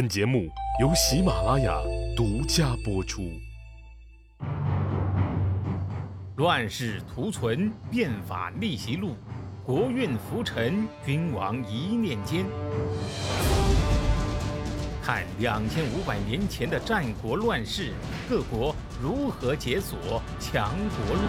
[0.00, 0.48] 本节目
[0.80, 1.78] 由喜马拉雅
[2.16, 3.38] 独家播出。
[6.36, 9.14] 乱世图存，变法逆袭录，
[9.62, 12.46] 国运浮沉，君王一念间。
[15.02, 17.92] 看两千五百年前的战国乱世，
[18.26, 21.20] 各国如何解锁强国路。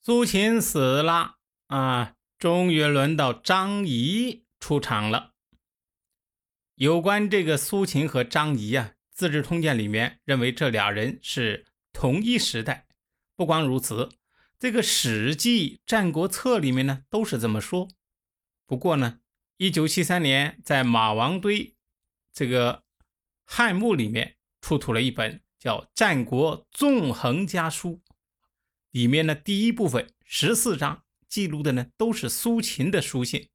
[0.00, 1.32] 苏秦死了
[1.66, 5.30] 啊，终于轮到张仪出场了。
[6.78, 12.86] 有关这个苏秦和张仪啊，《资治通鉴》里面认为这俩人是同一时代。
[13.34, 14.10] 不光如此，
[14.60, 17.88] 这个《史记·战国策》里面呢都是这么说。
[18.64, 19.18] 不过呢，
[19.56, 21.74] 一九七三年在马王堆
[22.32, 22.84] 这个
[23.44, 27.94] 汉墓里面出土了一本叫《战国纵横家书》，
[28.92, 33.48] 里面呢第一部分十四章记录的呢都是苏秦的书信。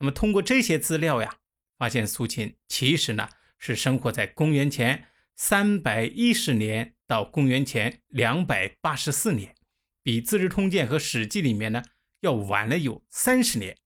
[0.00, 1.38] 那么通过这些资料呀。
[1.78, 5.06] 发现苏秦其实呢是生活在公元前
[5.36, 9.54] 三百一十年到公元前两百八十四年，
[10.02, 11.84] 比《资治通鉴》和《史记》里面呢
[12.20, 13.78] 要晚了有三十年。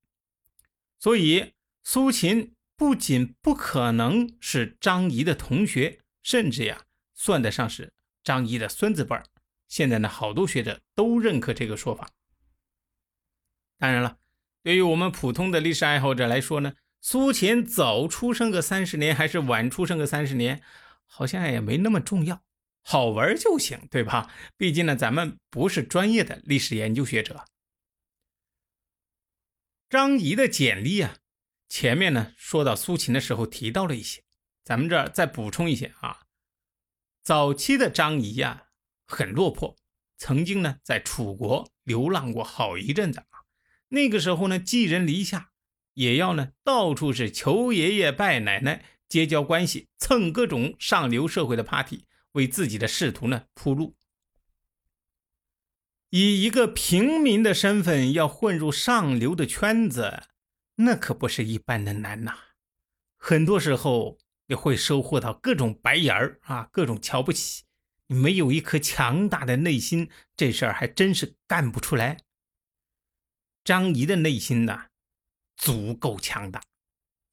[0.98, 1.52] 所以
[1.84, 7.92] 苏秦不仅不可能是张仪的同学，甚至呀算得上是
[8.24, 9.22] 张仪的孙子辈儿。
[9.68, 12.08] 现在呢，好多学者都认可这个说法。
[13.78, 14.18] 当然了，
[14.62, 16.72] 对于我们普通的历史爱好者来说呢。
[17.04, 20.62] 苏秦早出生个三十年，还是晚出生个三十年，
[21.04, 22.44] 好像也没那么重要，
[22.80, 24.32] 好玩就行，对吧？
[24.56, 27.44] 毕竟呢，咱们不是专业的历史研究学者。
[29.90, 31.16] 张仪的简历啊，
[31.68, 34.22] 前面呢说到苏秦的时候提到了一些，
[34.62, 36.20] 咱们这儿再补充一些啊。
[37.24, 38.68] 早期的张仪呀，
[39.08, 39.76] 很落魄，
[40.16, 43.42] 曾经呢在楚国流浪过好一阵子啊。
[43.88, 45.51] 那个时候呢，寄人篱下。
[45.94, 53.96] 也要呢，到处是求爷爷拜奶奶，结交关系，蹭各种上流社会的 party，为自己的仕途呢铺路。
[56.10, 60.24] 以一个平民的身份要混入上流的圈子，
[60.76, 62.36] 那可不是一般的难呐。
[63.16, 67.64] 很多时候你会收获到各种白眼儿啊，各种瞧不起。
[68.08, 72.18] 没有一颗强大的内心，这事儿还真是干不出来。
[73.64, 74.88] 张仪的内心呐。
[75.62, 76.60] 足够强大，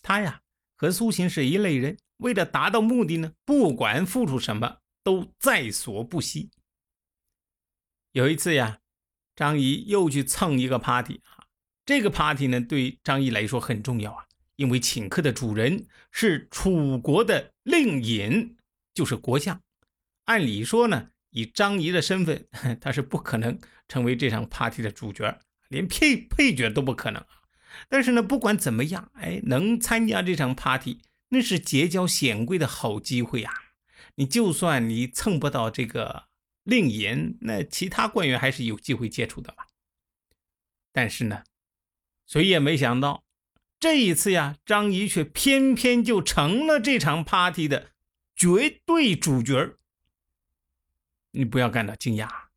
[0.03, 0.44] 他呀
[0.75, 6.51] 和苏秦是一类人，为了达到目的呢，不管付出什么都在所不惜。
[8.12, 8.81] 有一次呀，
[9.35, 11.47] 张仪又去蹭一个 party 啊，
[11.88, 18.56] 这个 party 呢对张仪来说很重要啊，因为请客的主人是楚国的令尹，
[18.94, 19.59] 就是国相。
[20.25, 22.47] 按理说呢，以张仪的身份，
[22.79, 27.25] 他是不可能成为这场 party 的主角，连配配角都不可能。
[27.88, 31.00] 但是呢，不管怎么样，哎，能参加这场 party，
[31.30, 33.52] 那是结交显贵的好机会呀。
[34.16, 36.25] 你就算你蹭不到这个
[36.63, 39.68] 令尹，那其他官员还是有机会接触的吧。
[40.91, 41.44] 但是呢，
[42.28, 43.24] 谁也没想到，
[43.79, 47.91] 这一次呀，张仪却偏偏就成了这场 party 的
[48.35, 49.75] 绝对主角
[51.31, 52.49] 你不要感到惊讶。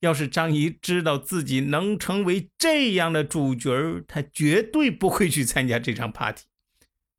[0.00, 6.44] 要是张仪知道自己能成为这样的主角他绝对不会去参加这场 party，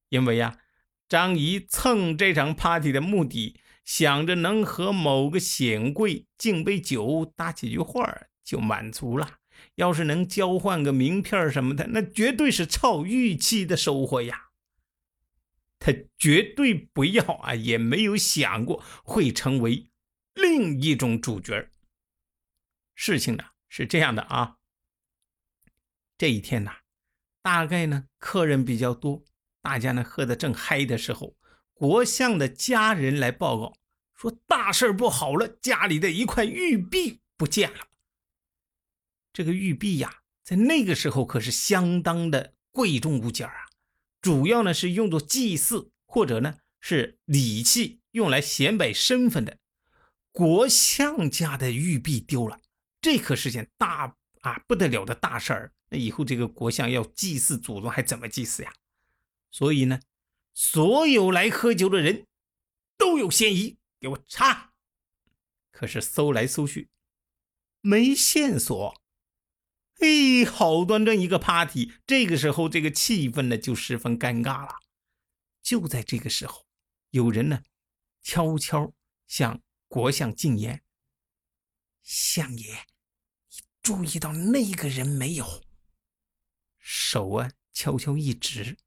[0.09, 0.58] 因为呀，
[1.08, 9.38] 张仪蹭这场 party 的目的，想着能和某个显贵敬杯酒、搭几句话就满足了。
[9.75, 14.50] 要是能交换个名片什么的，那绝对是超预期的收获呀。
[15.78, 19.90] 他绝对不要啊，也没有想过会成为
[20.34, 21.71] 另一种主角。
[23.03, 24.57] 事情呢是这样的啊，
[26.19, 26.72] 这一天呢，
[27.41, 29.23] 大概呢客人比较多，
[29.59, 31.35] 大家呢喝得正嗨的时候，
[31.73, 33.75] 国相的家人来报告
[34.13, 37.88] 说大事不好了，家里的一块玉璧不见了。
[39.34, 43.66] 这个玉璧呀，在那个时候可是相当的贵重物件啊，
[44.22, 49.58] 主要呢是用作祭祀或者呢是礼器，用来显摆身份的。
[50.31, 52.61] 国相家的玉璧丢了。
[53.02, 58.72] 这可是件大啊不得了的大事儿，那以后这个国相要祭祀祖宗还怎么祭祀呀？
[59.50, 60.00] 所以呢，
[60.53, 62.28] 所有来喝酒的人
[62.98, 64.72] 都有嫌疑，给我查。
[65.72, 66.90] 可是搜来搜去
[67.82, 69.02] 没线索，
[70.00, 74.76] 哎，好端端一个 party，这个时候这个气氛呢就十分尴尬了。
[75.64, 76.68] 就在这个时候，
[77.09, 77.64] 有人呢
[78.22, 78.94] 悄悄
[79.26, 80.84] 向国相进言。
[82.33, 82.87] 相爷，
[83.49, 85.66] 你注意到那个人没有？
[86.79, 88.78] 手啊，悄悄一指，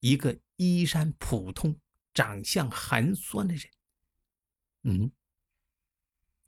[0.00, 1.80] 一个衣衫普通、
[2.12, 3.70] 长相寒酸的人。
[4.82, 5.12] 嗯，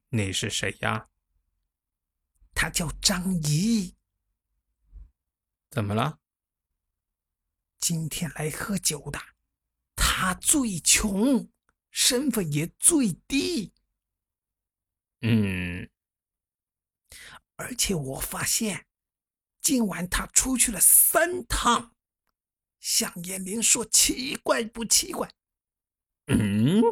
[0.09, 1.09] 那是谁呀？
[2.53, 3.95] 他叫张仪。
[5.71, 6.19] 怎么了？
[7.79, 9.21] 今天来喝酒的，
[9.95, 11.49] 他最穷，
[11.93, 13.73] 身份也最低。
[15.21, 15.89] 嗯，
[17.57, 18.87] 而且我发现，
[19.61, 21.93] 今晚他出去了三趟。
[22.81, 25.33] 向延龄说：“奇怪不奇怪？”
[26.29, 26.83] 嗯。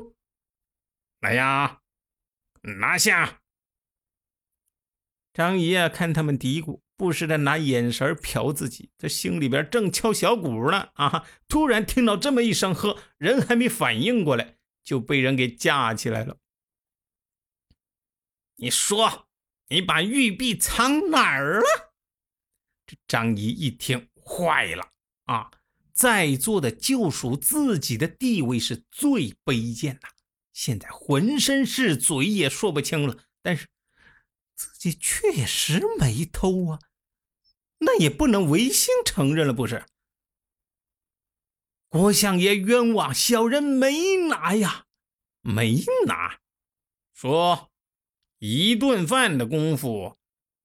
[1.21, 1.83] 来呀，
[2.63, 3.43] 拿下！
[5.33, 11.27] 张仪啊，看他们嘀咕，不时的拿眼神瞟自己，这心里边正敲小鼓呢啊！
[11.47, 16.39] 突然听到这么一声喝，人还没反应过来，就被人给架起来了。
[18.57, 19.29] 你说，
[19.69, 21.67] 你把玉璧藏哪儿了？
[22.87, 24.93] 这张仪一听，坏了
[25.25, 25.51] 啊！
[25.93, 30.09] 在座的就属自己的地位是最卑贱的。
[30.53, 33.69] 现在浑身是嘴也说不清了，但是
[34.55, 36.81] 自己确实没偷啊，
[37.79, 39.87] 那也不能违心承认了，不是？
[41.89, 44.87] 国相爷冤枉，小人没拿呀，
[45.41, 46.41] 没拿。
[47.13, 47.72] 说
[48.45, 50.19] 一顿饭的功夫，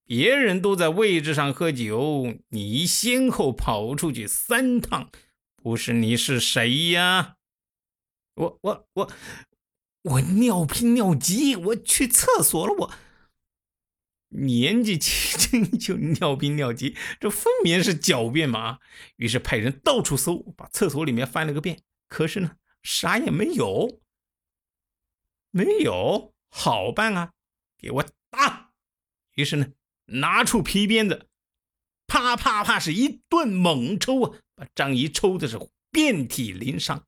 [0.04, 5.12] 别人都在位置上喝酒，你先后跑出去三趟，
[5.54, 7.36] 不是你是谁呀？
[8.34, 9.12] 我我我。
[10.02, 12.74] 我尿频尿急，我去厕所了。
[12.74, 12.94] 我
[14.30, 18.80] 年纪轻轻就尿频尿急，这分明是狡辩嘛！
[19.16, 24.00] 于是派人到处搜，把厕所里面翻了个遍，可是呢，啥也没有。
[25.52, 27.32] 没有，好办啊，
[27.78, 28.72] 给我打！
[29.34, 29.68] 于是呢，
[30.06, 31.28] 拿出皮鞭子，
[32.06, 35.56] 啪啪啪是一顿猛抽啊，把张仪抽的是
[35.90, 37.06] 遍体鳞伤。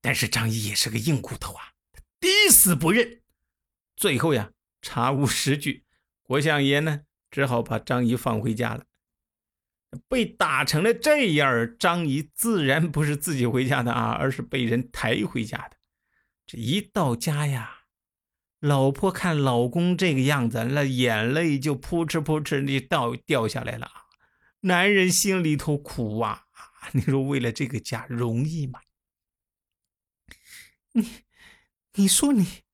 [0.00, 1.74] 但是张仪也是个硬骨头啊，
[2.18, 3.20] 抵死不认。
[3.94, 5.84] 最后呀，查无实据，
[6.22, 8.86] 国相爷呢只好把张仪放回家了。
[10.08, 15.76] 被打成了这样，张仪自然不是自己回家的啊，而是被人抬回家的。
[16.46, 17.79] 这一到家呀，
[18.60, 23.90] 老婆看老公这个样子，那眼泪就扑哧扑哧的掉掉下来了。
[24.60, 26.44] 男人心里头苦啊，
[26.92, 28.80] 你说为了这个家容易吗？
[30.92, 31.22] 你，
[31.94, 32.64] 你说你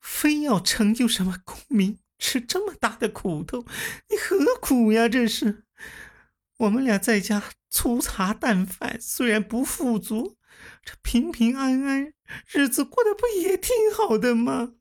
[0.00, 3.64] 非要成就什么功名，吃这么大的苦头，
[4.10, 5.08] 你何苦呀？
[5.08, 5.64] 这是
[6.56, 7.40] 我们俩在家
[7.70, 10.36] 粗茶淡饭，虽然不富足，
[10.82, 12.12] 这平平安安
[12.48, 14.72] 日子过得不也挺好的吗？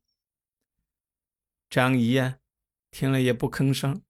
[1.75, 2.39] 张仪呀，
[2.89, 4.01] 听了也不吭声，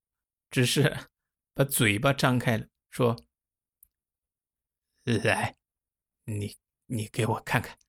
[0.52, 1.08] 只是
[1.56, 3.26] 把嘴巴张开了，说
[5.04, 5.56] ：“来，
[6.26, 7.80] 你你给我看看。”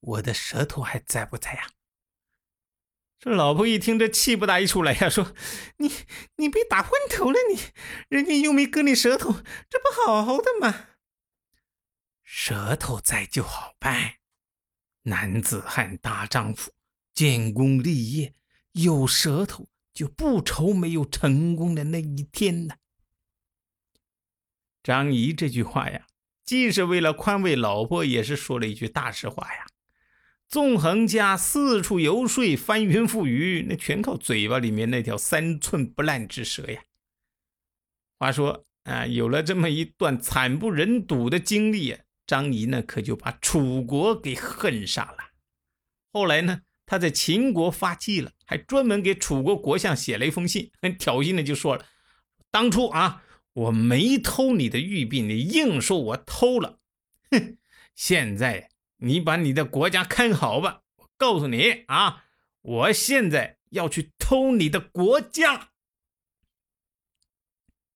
[0.00, 1.68] 我的舌头还在不在呀？
[3.18, 5.34] 这老婆一听，这气不打一处来呀，说
[5.76, 5.92] ：“你
[6.36, 7.60] 你被打昏头了，你
[8.08, 9.30] 人家又没割你舌头，
[9.68, 10.88] 这不好好的吗？
[12.22, 14.20] 舌头在就好办，
[15.02, 16.72] 男子汉大丈夫，
[17.12, 18.32] 建功立业，
[18.82, 22.76] 有舌头就不愁没有成功的那一天呢。”
[24.82, 26.06] 张仪这句话呀，
[26.44, 29.66] 既是为了宽慰老婆，也是说了一句大实话呀。
[30.48, 36.82] 纵横家四处游说，翻云覆雨，那全靠嘴巴里面那条三寸不烂之舌呀。
[38.18, 45.32] 话说啊，有了这么一段惨不忍睹的经历，张仪呢可就把楚国给恨上了。
[46.10, 51.86] 后来呢，他在秦国发迹了，还专门给楚国国相写了一封信，很挑衅的就说了
[52.50, 56.80] ：“当初啊，我没偷你的玉璧，你硬说我偷了，
[57.30, 57.58] 哼，
[57.94, 60.82] 现在。”你把你的国家看好吧！
[60.96, 62.24] 我告诉你啊，
[62.62, 65.68] 我现在要去偷你的国家。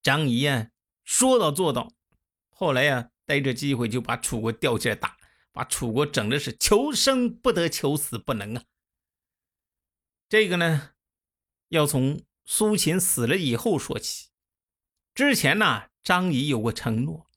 [0.01, 0.69] 张仪啊，
[1.03, 1.91] 说到做到。
[2.51, 5.17] 后来呀，逮着机会就把楚国吊起来打，
[5.51, 8.63] 把楚国整的是求生不得，求死不能啊。
[10.33, 10.93] 这个呢，
[11.69, 14.31] 要从苏秦死了以后说起。
[15.15, 17.31] 之前呢，张仪有过承诺。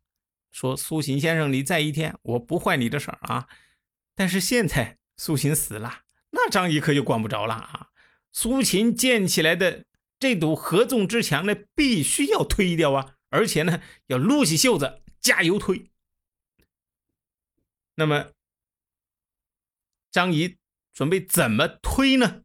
[0.49, 3.49] 说苏秦先生，你在一天，我不坏你的事儿啊。
[4.15, 7.89] 但是现在苏秦死了，那张仪可就管不着了啊。
[8.31, 9.83] 苏秦建起来的
[10.17, 15.91] 这堵合纵之墙呢，必须要推掉啊，而且呢，要撸起袖子加油推。
[17.95, 18.31] 那么
[20.09, 20.55] 张仪
[20.93, 22.44] 准备怎么推呢？